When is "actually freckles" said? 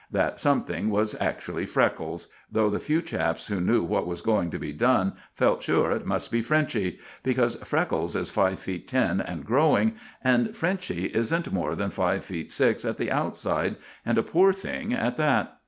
1.21-2.25